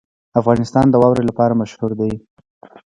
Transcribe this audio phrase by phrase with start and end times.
[0.39, 2.13] افغانستان د واوره لپاره مشهور دی.